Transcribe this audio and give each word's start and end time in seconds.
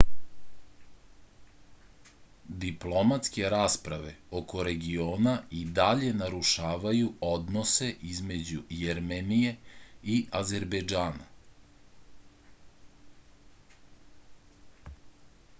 diplomatske 2.63 3.51
rasprave 3.55 4.13
oko 4.39 4.63
regiona 4.69 5.33
i 5.59 5.61
dalje 5.81 6.09
narušavaju 6.23 7.11
odnose 7.29 7.91
između 8.15 8.63
jermenije 8.81 9.53
i 10.17 10.19
azerbejdžana 10.43 11.31